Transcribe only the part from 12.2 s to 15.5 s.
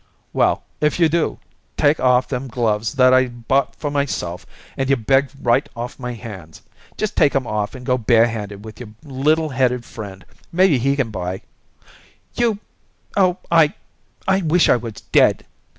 "You Oh, I I wish I was dead!